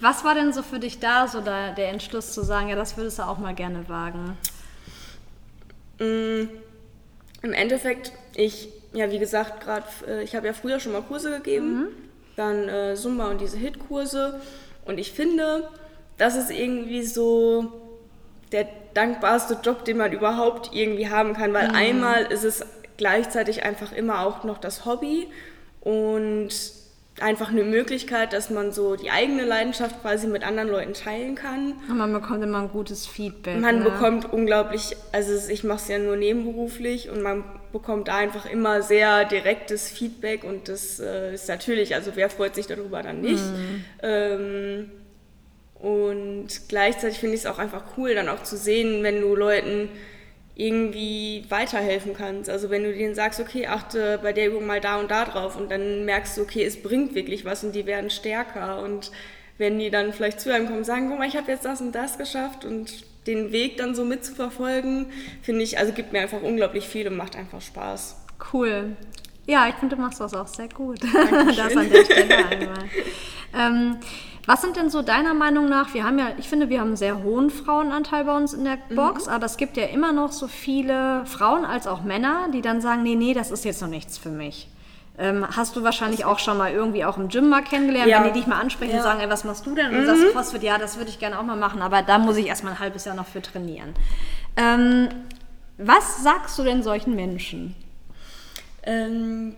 [0.00, 2.96] Was war denn so für dich da, so da, der Entschluss zu sagen, ja, das
[2.96, 4.38] würdest du auch mal gerne wagen?
[5.98, 6.48] Mm,
[7.42, 11.30] Im Endeffekt, ich, ja, wie gesagt, gerade, äh, ich habe ja früher schon mal Kurse
[11.30, 11.88] gegeben, mhm.
[12.36, 14.40] dann äh, Zumba und diese Hit-Kurse.
[14.84, 15.68] Und ich finde,
[16.18, 17.72] das ist irgendwie so
[18.52, 21.74] der dankbarste Job, den man überhaupt irgendwie haben kann, weil mhm.
[21.74, 22.64] einmal ist es
[22.96, 25.28] gleichzeitig einfach immer auch noch das Hobby
[25.80, 26.50] und
[27.20, 31.74] einfach eine Möglichkeit, dass man so die eigene Leidenschaft quasi mit anderen Leuten teilen kann.
[31.88, 33.58] Und man bekommt immer ein gutes Feedback.
[33.58, 33.84] Man ne?
[33.84, 38.82] bekommt unglaublich, also ich mache es ja nur nebenberuflich und man bekommt da einfach immer
[38.82, 43.44] sehr direktes Feedback und das äh, ist natürlich, also wer freut sich darüber dann nicht.
[43.44, 43.84] Mhm.
[44.02, 44.90] Ähm,
[45.74, 49.88] und gleichzeitig finde ich es auch einfach cool, dann auch zu sehen, wenn du Leuten
[50.56, 52.48] irgendwie weiterhelfen kannst.
[52.48, 55.56] Also wenn du denen sagst, okay, achte bei der Übung mal da und da drauf
[55.56, 59.12] und dann merkst du, okay, es bringt wirklich was und die werden stärker und
[59.58, 61.80] wenn die dann vielleicht zu einem kommen und sagen, guck mal, ich habe jetzt das
[61.82, 65.06] und das geschafft und den Weg dann so mitzuverfolgen,
[65.42, 68.16] finde ich, also gibt mir einfach unglaublich viel und macht einfach Spaß.
[68.52, 68.96] Cool.
[69.46, 71.00] Ja, ich finde, du machst das auch sehr gut.
[71.56, 72.84] das an der Stelle einmal.
[73.54, 73.96] Ähm,
[74.46, 76.96] was sind denn so deiner Meinung nach, wir haben ja, ich finde, wir haben einen
[76.96, 79.32] sehr hohen Frauenanteil bei uns in der Box, mhm.
[79.32, 83.02] aber es gibt ja immer noch so viele Frauen als auch Männer, die dann sagen,
[83.02, 84.68] nee, nee, das ist jetzt noch nichts für mich.
[85.18, 88.22] Ähm, hast du wahrscheinlich auch schon mal irgendwie auch im Gym mal kennengelernt, ja.
[88.22, 88.98] wenn die dich mal ansprechen ja.
[88.98, 89.86] und sagen, ey, was machst du denn?
[89.86, 90.00] Und mhm.
[90.00, 92.46] du sagst CrossFit, ja, das würde ich gerne auch mal machen, aber da muss ich
[92.46, 93.94] erstmal ein halbes Jahr noch für trainieren.
[94.56, 95.08] Ähm,
[95.78, 97.74] was sagst du denn solchen Menschen?
[98.82, 99.56] Ähm,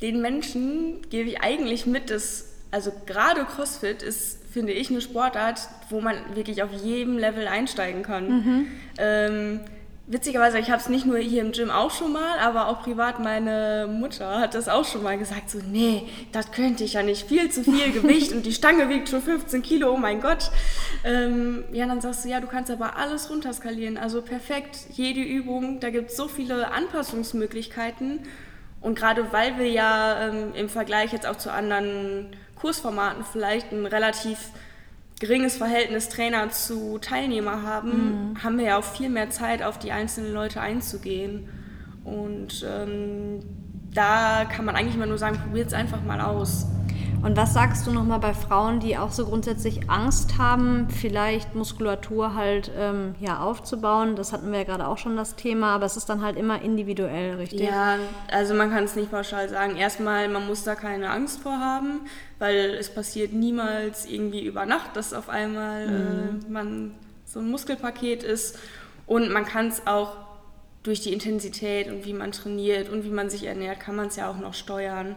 [0.00, 5.60] den Menschen gebe ich eigentlich mit, dass also gerade CrossFit ist, finde ich, eine Sportart,
[5.88, 8.28] wo man wirklich auf jedem Level einsteigen kann.
[8.28, 8.66] Mhm.
[8.98, 9.60] Ähm,
[10.10, 13.20] witzigerweise, ich habe es nicht nur hier im Gym auch schon mal, aber auch privat
[13.20, 16.02] meine Mutter hat das auch schon mal gesagt, so, nee,
[16.32, 19.62] das könnte ich ja nicht, viel zu viel Gewicht und die Stange wiegt schon 15
[19.62, 20.50] Kilo, oh mein Gott.
[21.04, 25.78] Ähm, ja, dann sagst du, ja, du kannst aber alles runterskalieren, also perfekt, jede Übung,
[25.78, 28.20] da gibt es so viele Anpassungsmöglichkeiten
[28.80, 32.26] und gerade weil wir ja ähm, im Vergleich jetzt auch zu anderen
[32.60, 34.50] Kursformaten vielleicht ein relativ
[35.18, 38.42] geringes Verhältnis Trainer zu Teilnehmer haben, mhm.
[38.42, 41.48] haben wir ja auch viel mehr Zeit, auf die einzelnen Leute einzugehen.
[42.04, 43.40] Und ähm,
[43.92, 46.66] da kann man eigentlich immer nur sagen, probiert es einfach mal aus.
[47.22, 52.34] Und was sagst du nochmal bei Frauen, die auch so grundsätzlich Angst haben, vielleicht Muskulatur
[52.34, 54.16] halt ähm, ja, aufzubauen?
[54.16, 56.62] Das hatten wir ja gerade auch schon das Thema, aber es ist dann halt immer
[56.62, 57.60] individuell, richtig?
[57.60, 57.96] Ja,
[58.30, 59.76] also man kann es nicht pauschal sagen.
[59.76, 62.00] Erstmal, man muss da keine Angst vor haben,
[62.38, 66.40] weil es passiert niemals irgendwie über Nacht, dass auf einmal mhm.
[66.46, 66.94] äh, man
[67.26, 68.58] so ein Muskelpaket ist.
[69.06, 70.16] Und man kann es auch
[70.82, 74.16] durch die Intensität und wie man trainiert und wie man sich ernährt, kann man es
[74.16, 75.16] ja auch noch steuern.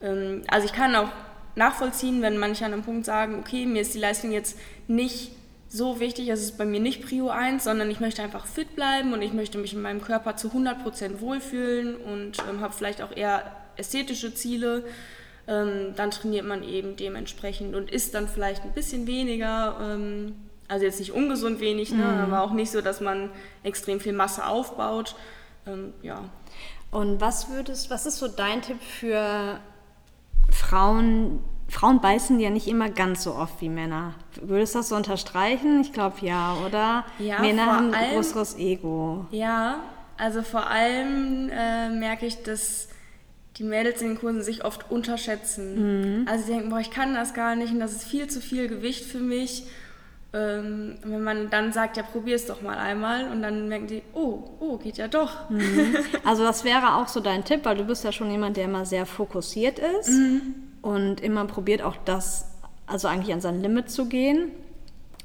[0.00, 1.10] Ähm, also ich kann auch
[1.58, 5.32] nachvollziehen, wenn manche an einem Punkt sagen, okay, mir ist die Leistung jetzt nicht
[5.68, 9.12] so wichtig, es ist bei mir nicht Prio 1, sondern ich möchte einfach fit bleiben
[9.12, 13.14] und ich möchte mich in meinem Körper zu 100% wohlfühlen und ähm, habe vielleicht auch
[13.14, 14.84] eher ästhetische Ziele,
[15.46, 20.36] ähm, dann trainiert man eben dementsprechend und isst dann vielleicht ein bisschen weniger, ähm,
[20.68, 22.32] also jetzt nicht ungesund wenig, ne, mhm.
[22.32, 23.30] aber auch nicht so, dass man
[23.62, 25.16] extrem viel Masse aufbaut.
[25.66, 26.24] Ähm, ja.
[26.90, 29.60] Und was würdest, was ist so dein Tipp für
[30.50, 34.14] Frauen, Frauen beißen ja nicht immer ganz so oft wie Männer.
[34.40, 35.80] Würdest du das so unterstreichen?
[35.80, 37.04] Ich glaube ja, oder?
[37.18, 39.26] Ja, Männer haben ein größeres Ego.
[39.30, 39.80] Ja,
[40.16, 42.88] also vor allem äh, merke ich, dass
[43.56, 46.20] die Mädels in den Kursen sich oft unterschätzen.
[46.20, 46.28] Mhm.
[46.28, 48.68] Also sie denken, boah, ich kann das gar nicht und das ist viel zu viel
[48.68, 49.64] Gewicht für mich.
[50.34, 54.02] Ähm, wenn man dann sagt, ja, probier es doch mal einmal und dann merken die,
[54.12, 55.48] oh, oh, geht ja doch.
[55.48, 55.96] Mhm.
[56.24, 58.84] Also das wäre auch so dein Tipp, weil du bist ja schon jemand, der immer
[58.84, 60.54] sehr fokussiert ist mhm.
[60.82, 62.46] und immer probiert auch das,
[62.86, 64.50] also eigentlich an sein Limit zu gehen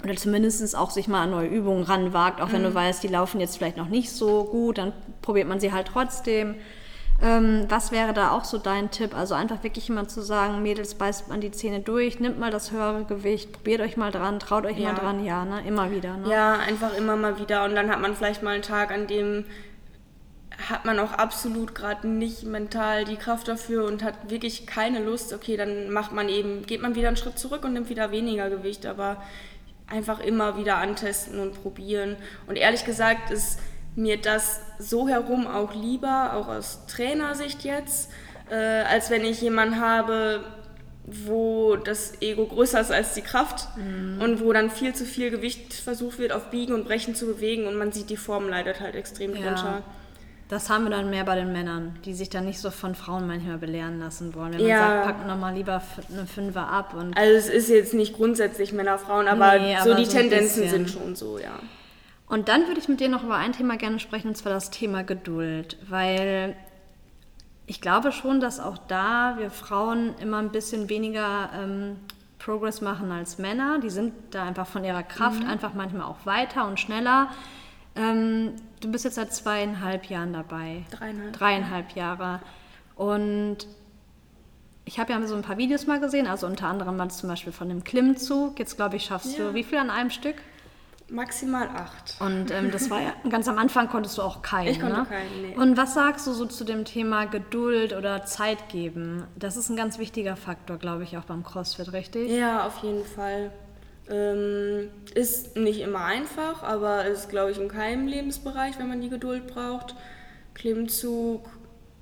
[0.05, 2.67] oder zumindest auch sich mal an neue Übungen ranwagt, auch wenn mhm.
[2.67, 5.87] du weißt, die laufen jetzt vielleicht noch nicht so gut, dann probiert man sie halt
[5.87, 6.55] trotzdem.
[7.23, 9.15] Ähm, was wäre da auch so dein Tipp?
[9.15, 12.71] Also einfach wirklich immer zu sagen, Mädels, beißt man die Zähne durch, nimmt mal das
[12.71, 14.91] höhere Gewicht, probiert euch mal dran, traut euch ja.
[14.91, 15.65] mal dran, ja, ne?
[15.65, 16.17] Immer wieder.
[16.17, 16.29] Ne?
[16.29, 17.63] Ja, einfach immer mal wieder.
[17.63, 19.45] Und dann hat man vielleicht mal einen Tag, an dem
[20.69, 25.33] hat man auch absolut gerade nicht mental die Kraft dafür und hat wirklich keine Lust,
[25.33, 28.49] okay, dann macht man eben, geht man wieder einen Schritt zurück und nimmt wieder weniger
[28.49, 29.23] Gewicht, aber
[29.87, 32.17] einfach immer wieder antesten und probieren.
[32.47, 33.59] Und ehrlich gesagt ist
[33.95, 38.11] mir das so herum auch lieber, auch aus Trainersicht jetzt,
[38.49, 40.43] äh, als wenn ich jemanden habe,
[41.05, 44.21] wo das Ego größer ist als die Kraft mhm.
[44.21, 47.67] und wo dann viel zu viel Gewicht versucht wird, auf Biegen und Brechen zu bewegen
[47.67, 49.53] und man sieht, die Form leidet halt extrem drunter.
[49.53, 49.83] Ja.
[50.49, 53.27] Das haben wir dann mehr bei den Männern, die sich dann nicht so von Frauen
[53.27, 54.53] manchmal belehren lassen wollen.
[54.53, 54.79] Wenn man ja.
[54.79, 56.93] sagt, packen doch mal lieber eine Fünfer ab.
[56.93, 60.11] Und also es ist jetzt nicht grundsätzlich Männer, Frauen, aber, nee, aber so die so
[60.11, 61.59] Tendenzen sind schon so, ja.
[62.33, 64.71] Und dann würde ich mit dir noch über ein Thema gerne sprechen, und zwar das
[64.71, 66.55] Thema Geduld, weil
[67.67, 71.97] ich glaube schon, dass auch da wir Frauen immer ein bisschen weniger ähm,
[72.39, 73.77] Progress machen als Männer.
[73.77, 75.47] Die sind da einfach von ihrer Kraft mhm.
[75.47, 77.29] einfach manchmal auch weiter und schneller.
[77.95, 80.85] Ähm, du bist jetzt seit zweieinhalb Jahren dabei.
[80.89, 81.33] Dreieinhalb.
[81.33, 82.39] Dreieinhalb Jahre.
[82.95, 83.57] Und
[84.85, 87.53] ich habe ja so ein paar Videos mal gesehen, also unter anderem mal zum Beispiel
[87.53, 88.57] von dem Klimmzug.
[88.57, 89.49] Jetzt glaube ich, schaffst ja.
[89.49, 90.37] du wie viel an einem Stück?
[91.13, 92.15] Maximal acht.
[92.19, 94.69] Und ähm, das war ja, ganz am Anfang konntest du auch keinen.
[94.69, 95.05] Ich konnte ne?
[95.05, 95.55] keinen, nee.
[95.55, 99.23] Und was sagst du so zu dem Thema Geduld oder Zeit geben?
[99.35, 102.31] Das ist ein ganz wichtiger Faktor, glaube ich, auch beim CrossFit, richtig?
[102.31, 103.51] Ja, auf jeden Fall.
[104.09, 109.09] Ähm, ist nicht immer einfach, aber ist, glaube ich, in keinem Lebensbereich, wenn man die
[109.09, 109.95] Geduld braucht.
[110.55, 111.47] Klimmzug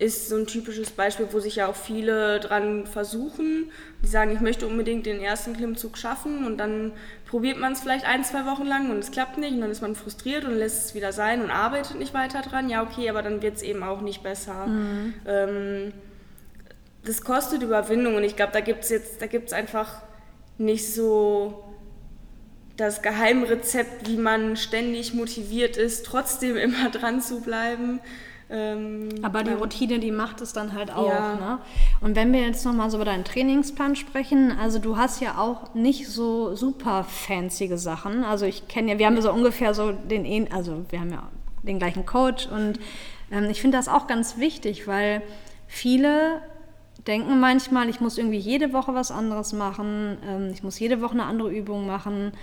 [0.01, 3.69] ist so ein typisches Beispiel, wo sich ja auch viele dran versuchen.
[4.03, 6.91] Die sagen, ich möchte unbedingt den ersten Klimmzug schaffen und dann
[7.27, 9.81] probiert man es vielleicht ein, zwei Wochen lang und es klappt nicht und dann ist
[9.81, 12.67] man frustriert und lässt es wieder sein und arbeitet nicht weiter dran.
[12.67, 14.65] Ja, okay, aber dann wird es eben auch nicht besser.
[14.65, 15.13] Mhm.
[15.27, 15.93] Ähm,
[17.05, 20.01] das kostet Überwindung und ich glaube, da gibt es jetzt, da gibt es einfach
[20.57, 21.63] nicht so
[22.75, 27.99] das Geheimrezept, wie man ständig motiviert ist, trotzdem immer dran zu bleiben.
[28.51, 31.07] Ähm, Aber die Routine, die macht es dann halt auch.
[31.07, 31.35] Ja.
[31.35, 31.59] Ne?
[32.01, 35.73] Und wenn wir jetzt nochmal so über deinen Trainingsplan sprechen, also du hast ja auch
[35.73, 38.25] nicht so super fancy Sachen.
[38.25, 41.29] Also ich kenne ja, wir haben ja so ungefähr so den, also wir haben ja
[41.63, 42.79] den gleichen Coach und
[43.31, 45.21] ähm, ich finde das auch ganz wichtig, weil
[45.67, 46.41] viele
[47.07, 51.13] denken manchmal, ich muss irgendwie jede Woche was anderes machen, ähm, ich muss jede Woche
[51.13, 52.33] eine andere Übung machen.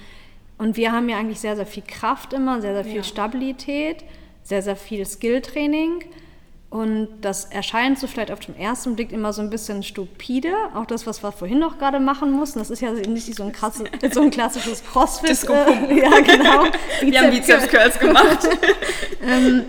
[0.56, 3.02] Und wir haben ja eigentlich sehr, sehr viel Kraft immer, sehr, sehr viel ja.
[3.04, 4.04] Stabilität
[4.42, 6.04] sehr, sehr viel Skilltraining.
[6.70, 10.52] Und das erscheint so vielleicht auf den ersten Blick immer so ein bisschen stupide.
[10.74, 12.58] Auch das, was wir vorhin noch gerade machen mussten.
[12.58, 15.30] Das ist ja nicht so ein, krasse, so ein klassisches Crossfit.
[15.30, 16.64] Disco äh, ja, genau.
[17.00, 18.46] Wir haben Bizeps-Curls gemacht.
[19.26, 19.64] ähm,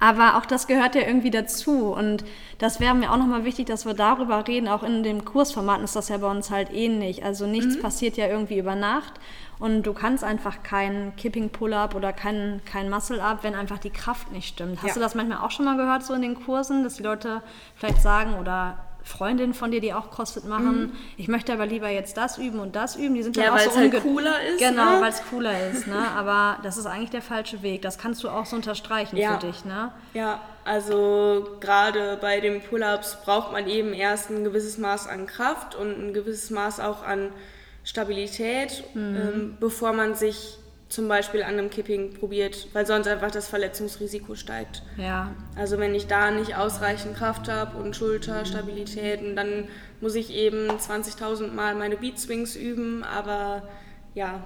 [0.00, 1.92] aber auch das gehört ja irgendwie dazu.
[1.92, 2.24] Und
[2.58, 4.68] das wäre mir auch nochmal wichtig, dass wir darüber reden.
[4.68, 7.24] Auch in dem Kursformat ist das ja bei uns halt ähnlich.
[7.24, 7.82] Also nichts mhm.
[7.82, 9.14] passiert ja irgendwie über Nacht.
[9.58, 14.30] Und du kannst einfach keinen Kipping Pull-Up oder keinen kein Muscle-Up, wenn einfach die Kraft
[14.32, 14.78] nicht stimmt.
[14.78, 14.94] Hast ja.
[14.94, 17.42] du das manchmal auch schon mal gehört, so in den Kursen, dass die Leute
[17.74, 20.92] vielleicht sagen oder Freundinnen von dir, die auch CrossFit machen, mhm.
[21.16, 23.14] ich möchte aber lieber jetzt das üben und das üben.
[23.14, 24.58] Die sind ja, weil es halt cooler ist.
[24.58, 25.00] Genau, ne?
[25.00, 25.86] weil es cooler ist.
[25.86, 25.96] Ne?
[26.16, 27.82] Aber das ist eigentlich der falsche Weg.
[27.82, 29.38] Das kannst du auch so unterstreichen ja.
[29.38, 29.64] für dich.
[29.64, 29.92] Ne?
[30.12, 35.76] Ja, also gerade bei den Pull-ups braucht man eben erst ein gewisses Maß an Kraft
[35.76, 37.30] und ein gewisses Maß auch an
[37.84, 39.16] Stabilität, mhm.
[39.16, 40.58] ähm, bevor man sich
[40.88, 44.82] zum Beispiel an einem Kipping probiert, weil sonst einfach das Verletzungsrisiko steigt.
[44.96, 45.34] Ja.
[45.56, 49.64] Also wenn ich da nicht ausreichend Kraft habe und Schulterstabilität, dann
[50.00, 53.62] muss ich eben 20.000 Mal meine Beat Swings üben, aber
[54.14, 54.44] ja,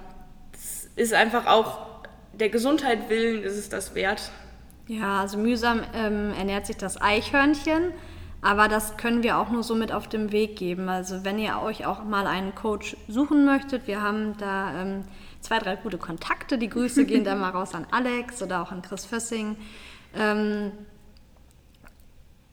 [0.53, 1.91] es ist einfach auch
[2.33, 4.31] der Gesundheit willen ist es das wert.
[4.87, 7.93] Ja, also mühsam ähm, ernährt sich das Eichhörnchen.
[8.41, 10.89] Aber das können wir auch nur so mit auf dem Weg geben.
[10.89, 15.03] Also wenn ihr euch auch mal einen Coach suchen möchtet, wir haben da ähm,
[15.41, 16.57] zwei, drei gute Kontakte.
[16.57, 19.57] Die Grüße gehen da mal raus an Alex oder auch an Chris Fössing.
[20.15, 20.71] Ähm,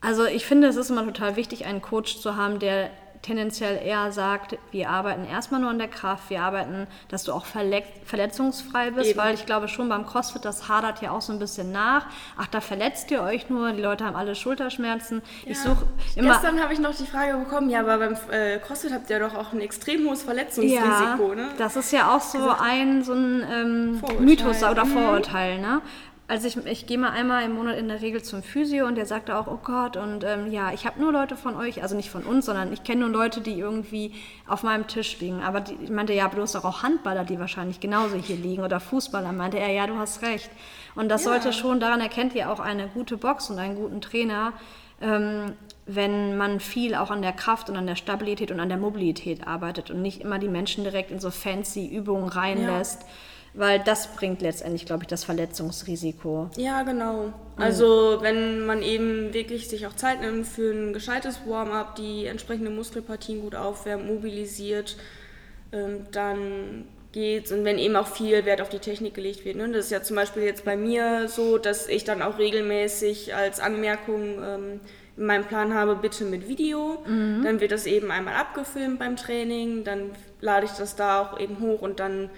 [0.00, 2.90] also ich finde, es ist immer total wichtig, einen Coach zu haben, der
[3.22, 7.44] tendenziell eher sagt, wir arbeiten erstmal nur an der Kraft, wir arbeiten, dass du auch
[7.46, 9.18] verletzungsfrei bist, Eben.
[9.18, 12.06] weil ich glaube schon beim CrossFit, das hadert ja auch so ein bisschen nach.
[12.36, 15.22] Ach, da verletzt ihr euch nur, die Leute haben alle Schulterschmerzen.
[15.44, 15.52] Ja.
[15.52, 16.32] Ich suche immer.
[16.32, 19.34] Gestern habe ich noch die Frage bekommen, ja, aber beim äh, CrossFit habt ihr doch
[19.34, 21.48] auch ein extrem hohes Verletzungsrisiko, ja, ne?
[21.58, 24.92] Das ist ja auch so also, ein, so ein ähm, Mythos oder mhm.
[24.92, 25.80] Vorurteil, ne?
[26.30, 29.06] Also ich, ich gehe mal einmal im Monat in der Regel zum Physio und der
[29.06, 32.10] sagte auch, oh Gott, und ähm, ja, ich habe nur Leute von euch, also nicht
[32.10, 34.12] von uns, sondern ich kenne nur Leute, die irgendwie
[34.46, 35.42] auf meinem Tisch liegen.
[35.42, 39.32] Aber die, ich meinte, ja, doch auch Handballer, die wahrscheinlich genauso hier liegen oder Fußballer.
[39.32, 40.50] Meinte er, ja, du hast recht.
[40.94, 41.30] Und das ja.
[41.30, 44.52] sollte schon, daran erkennt ihr auch eine gute Box und einen guten Trainer,
[45.00, 45.54] ähm,
[45.86, 49.46] wenn man viel auch an der Kraft und an der Stabilität und an der Mobilität
[49.46, 53.00] arbeitet und nicht immer die Menschen direkt in so fancy Übungen reinlässt.
[53.00, 53.08] Ja
[53.58, 56.48] weil das bringt letztendlich, glaube ich, das Verletzungsrisiko.
[56.56, 57.32] Ja, genau.
[57.56, 62.70] Also wenn man eben wirklich sich auch Zeit nimmt für ein gescheites Warm-up, die entsprechende
[62.70, 64.96] Muskelpartien gut aufwärmt, mobilisiert,
[65.72, 67.50] ähm, dann geht's.
[67.50, 69.56] Und wenn eben auch viel Wert auf die Technik gelegt wird.
[69.56, 69.68] Ne?
[69.70, 73.58] Das ist ja zum Beispiel jetzt bei mir so, dass ich dann auch regelmäßig als
[73.58, 74.80] Anmerkung ähm,
[75.16, 77.02] in meinem Plan habe, bitte mit Video.
[77.08, 77.42] Mhm.
[77.42, 81.58] Dann wird das eben einmal abgefilmt beim Training, dann lade ich das da auch eben
[81.58, 82.30] hoch und dann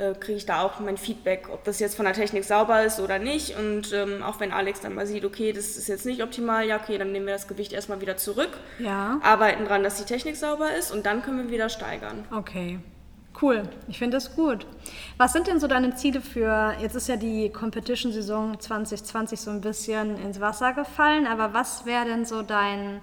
[0.00, 3.00] äh, kriege ich da auch mein Feedback, ob das jetzt von der Technik sauber ist
[3.00, 3.56] oder nicht.
[3.56, 6.76] Und ähm, auch wenn Alex dann mal sieht, okay, das ist jetzt nicht optimal, ja,
[6.80, 9.20] okay, dann nehmen wir das Gewicht erstmal wieder zurück, ja.
[9.22, 12.24] arbeiten dran, dass die Technik sauber ist und dann können wir wieder steigern.
[12.34, 12.78] Okay.
[13.40, 14.66] Cool, ich finde das gut.
[15.16, 19.60] Was sind denn so deine Ziele für, jetzt ist ja die Competition-Saison 2020 so ein
[19.60, 23.00] bisschen ins Wasser gefallen, aber was wäre denn so dein,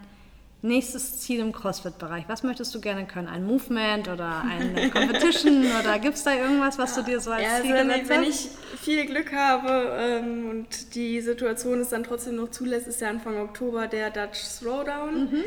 [0.63, 2.25] Nächstes Ziel im CrossFit-Bereich.
[2.27, 3.27] Was möchtest du gerne können?
[3.27, 5.63] Ein Movement oder eine Competition?
[5.79, 8.23] oder gibt es da irgendwas, was du dir so als ja, Ziel also wenn, wenn
[8.23, 8.49] ich
[8.81, 13.37] viel Glück habe ähm, und die Situation es dann trotzdem noch zulässt, ist ja Anfang
[13.37, 15.43] Oktober der Dutch Throwdown, mhm.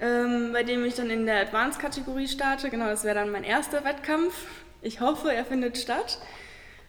[0.00, 2.68] ähm, bei dem ich dann in der Advanced-Kategorie starte.
[2.68, 4.34] Genau, das wäre dann mein erster Wettkampf.
[4.82, 6.18] Ich hoffe, er findet statt.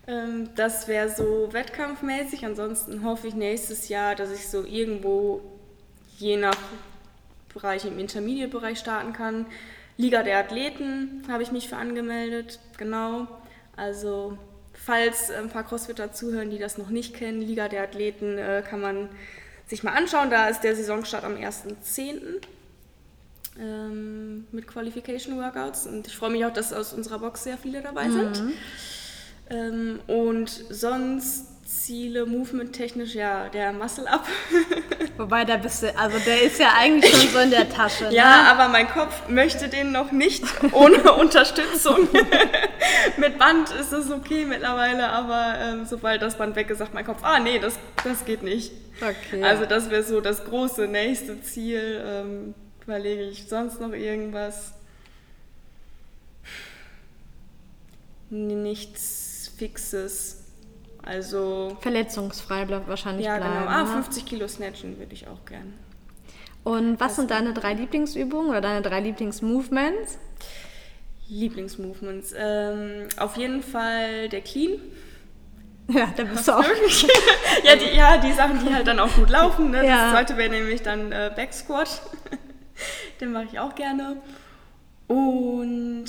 [0.05, 2.45] Ähm, das wäre so wettkampfmäßig.
[2.45, 5.41] Ansonsten hoffe ich nächstes Jahr, dass ich so irgendwo
[6.17, 6.57] je nach
[7.53, 9.45] Bereich im Intermediate-Bereich starten kann.
[9.97, 13.27] Liga der Athleten habe ich mich für angemeldet, genau.
[13.75, 14.37] Also
[14.73, 18.81] falls ein paar Crossfitter zuhören, die das noch nicht kennen, Liga der Athleten äh, kann
[18.81, 19.09] man
[19.67, 20.29] sich mal anschauen.
[20.29, 22.41] Da ist der Saisonstart am 1.10.
[23.59, 27.83] Ähm, mit Qualification Workouts und ich freue mich auch, dass aus unserer Box sehr viele
[27.83, 28.43] dabei sind.
[28.43, 28.53] Mhm.
[29.51, 34.25] Ähm, und sonst Ziele, Movement-technisch, ja, der Muscle-Up.
[35.17, 38.05] Wobei, da bist du, also der ist ja eigentlich schon so in der Tasche.
[38.05, 38.15] Ne?
[38.15, 42.07] Ja, aber mein Kopf möchte den noch nicht ohne Unterstützung.
[43.17, 47.05] Mit Band ist es okay mittlerweile, aber ähm, sobald das Band weg ist, sagt mein
[47.05, 48.71] Kopf, ah nee, das, das geht nicht.
[48.97, 49.43] Okay.
[49.43, 52.03] Also das wäre so das große nächste Ziel.
[52.05, 54.73] Ähm, überlege ich sonst noch irgendwas?
[58.29, 60.42] Nichts Fixes.
[61.05, 63.53] Also Verletzungsfrei bleibt wahrscheinlich ja, bleiben.
[63.59, 63.67] genau.
[63.67, 63.87] Ah, ne?
[63.87, 65.73] 50 Kilo Snatchen würde ich auch gern.
[66.63, 70.17] Und was sind deine drei Lieblingsübungen oder deine drei Lieblingsmovements?
[71.27, 72.33] Lieblingsmovements.
[72.37, 74.79] Ähm, auf jeden Fall der Clean.
[75.89, 76.63] Ja, da bist du auch.
[77.65, 79.69] ja, die, ja, die Sachen, die halt dann auch gut laufen.
[79.71, 79.79] Ne?
[79.85, 80.03] Ja.
[80.03, 82.01] Das zweite wäre nämlich dann äh, Back Squat.
[83.19, 84.15] Den mache ich auch gerne.
[85.07, 86.05] Und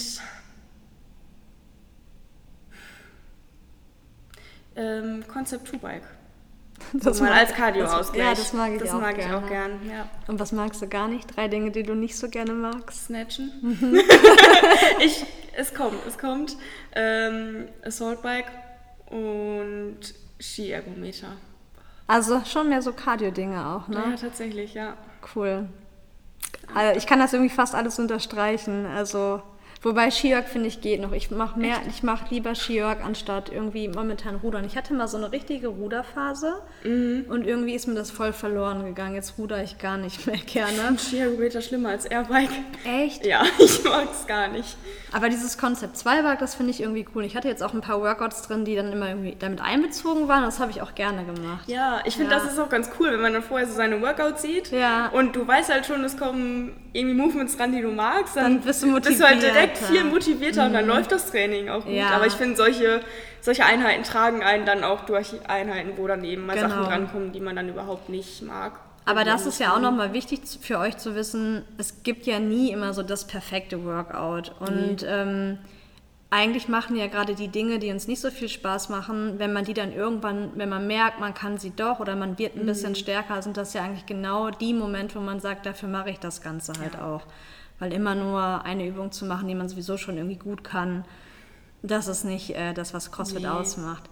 [4.77, 6.03] ähm, Concept 2 Bike.
[6.93, 8.25] Das mal mag- als Cardio das- Ausgleich.
[8.25, 9.39] Ja, das mag ich das auch mag ich gerne.
[9.39, 9.71] auch gern.
[9.89, 10.09] Ja.
[10.27, 11.35] Und was magst du gar nicht?
[11.37, 13.07] Drei Dinge, die du nicht so gerne magst?
[13.07, 13.53] Snatchen.
[13.63, 14.01] Mhm.
[15.01, 15.25] ich,
[15.57, 16.57] es kommt, es kommt.
[16.95, 18.51] Ähm, Assault Bike
[19.07, 19.99] und
[20.41, 21.29] Ski-Ergometer.
[22.09, 24.03] Also schon mehr so Cardio-Dinge auch, ne?
[24.11, 24.95] Ja, tatsächlich, ja.
[25.35, 25.69] Cool.
[26.75, 28.85] Also ich kann das irgendwie fast alles unterstreichen.
[28.87, 29.41] Also
[29.85, 31.13] wobei Skiorg finde ich geht noch.
[31.13, 34.65] Ich mache mehr, ich mache lieber Skiorg anstatt irgendwie momentan Rudern.
[34.65, 37.27] Ich hatte mal so eine richtige Ruderphase Mhm.
[37.29, 39.15] und irgendwie ist mir das voll verloren gegangen.
[39.15, 40.99] Jetzt ruder ich gar nicht mehr gerne.
[40.99, 42.51] Ski-Ergometer schlimmer als Airbike.
[42.85, 43.25] Echt?
[43.25, 44.77] Ja, ich mag es gar nicht.
[45.13, 47.25] Aber dieses Konzept 2 war, das finde ich irgendwie cool.
[47.25, 50.43] Ich hatte jetzt auch ein paar Workouts drin, die dann immer irgendwie damit einbezogen waren.
[50.43, 51.69] Das habe ich auch gerne gemacht.
[51.69, 52.41] Ja, ich finde, Ja.
[52.41, 55.09] das ist auch ganz cool, wenn man dann vorher so seine Workouts sieht Ja.
[55.09, 58.83] und du weißt halt schon, es kommen irgendwie Movements ran, die du magst, Dann bist
[58.83, 60.03] du bist du halt direkt motivierter.
[60.03, 61.93] viel motivierter und dann läuft das Training auch gut.
[61.93, 62.11] Ja.
[62.11, 63.01] Aber ich finde, solche,
[63.41, 66.69] solche Einheiten tragen einen dann auch durch Einheiten, wo dann eben mal Genau.
[66.69, 68.73] Sachen drankommen, die man dann überhaupt nicht mag.
[69.07, 72.39] Aber das die ist ja auch nochmal wichtig für euch zu wissen, es gibt ja
[72.39, 74.53] nie immer so das perfekte Workout.
[74.61, 75.59] Und ähm,
[76.31, 79.65] eigentlich machen ja gerade die Dinge, die uns nicht so viel Spaß machen, wenn man
[79.65, 82.95] die dann irgendwann, wenn man merkt, man kann sie doch oder man wird ein bisschen
[82.95, 86.43] stärker, sind das ja eigentlich genau die Momente, wo man sagt, dafür mache ich das
[86.43, 87.23] Ganze halt auch.
[87.79, 91.05] Weil immer nur eine Übung zu machen, die man sowieso schon irgendwie gut kann,
[91.83, 93.49] das ist nicht äh, das, was CrossFit Nee.
[93.49, 94.05] ausmacht.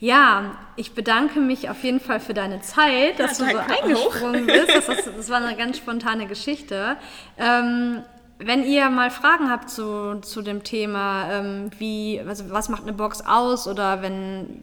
[0.00, 3.74] Ja, ich bedanke mich auf jeden Fall für deine Zeit, dass Ja, du so danke
[3.74, 3.82] auch.
[3.84, 4.68] eingesprungen bist.
[4.74, 6.96] Das, ist, das war eine ganz spontane Geschichte.
[7.36, 8.02] Ähm,
[8.38, 12.92] wenn ihr mal Fragen habt zu, zu dem Thema, ähm, wie, also was macht eine
[12.94, 14.60] Box aus oder wenn,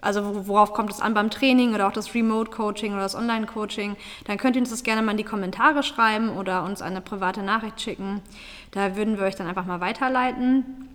[0.00, 3.96] also wo- worauf kommt es an beim Training oder auch das Remote-Coaching oder das Online-Coaching,
[4.24, 7.42] dann könnt ihr uns das gerne mal in die Kommentare schreiben oder uns eine private
[7.42, 8.20] Nachricht schicken.
[8.70, 10.88] Da würden wir euch dann einfach mal weiterleiten.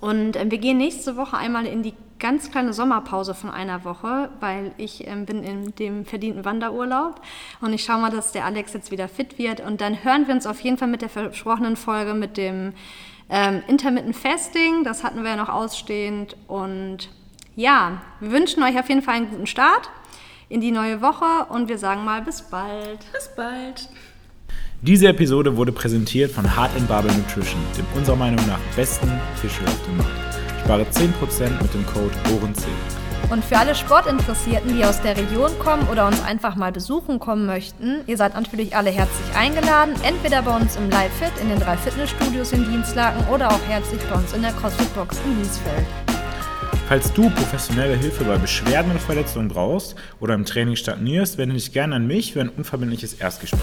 [0.00, 4.30] Und ähm, wir gehen nächste Woche einmal in die ganz kleine Sommerpause von einer Woche,
[4.40, 7.20] weil ich ähm, bin in dem verdienten Wanderurlaub.
[7.60, 9.60] Und ich schaue mal, dass der Alex jetzt wieder fit wird.
[9.60, 12.72] Und dann hören wir uns auf jeden Fall mit der versprochenen Folge mit dem
[13.30, 16.36] ähm, Intermittent Fasting, das hatten wir ja noch ausstehend.
[16.46, 17.08] Und
[17.56, 19.90] ja, wir wünschen euch auf jeden Fall einen guten Start
[20.48, 23.00] in die neue Woche und wir sagen mal bis bald.
[23.12, 23.88] Bis bald.
[24.82, 29.82] Diese Episode wurde präsentiert von Hard Barbell Nutrition, dem unserer Meinung nach besten Fischöl auf
[29.86, 30.10] dem Markt.
[30.62, 32.66] Spare 10% mit dem Code OHREN10.
[33.30, 37.46] Und für alle Sportinteressierten, die aus der Region kommen oder uns einfach mal besuchen kommen
[37.46, 41.58] möchten, ihr seid natürlich alle herzlich eingeladen, entweder bei uns im Live Fit in den
[41.58, 46.13] drei Fitnessstudios in Dienstlaken oder auch herzlich bei uns in der CrossFit Box in Wiesfeld.
[46.88, 51.72] Falls du professionelle Hilfe bei Beschwerden und Verletzungen brauchst oder im Training stagnierst, wende dich
[51.72, 53.60] gerne an mich für ein unverbindliches Erstgespräch.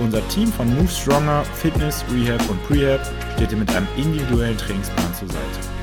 [0.00, 3.00] Unser Team von Move Stronger, Fitness, Rehab und Prehab
[3.36, 5.77] steht dir mit einem individuellen Trainingsplan zur Seite.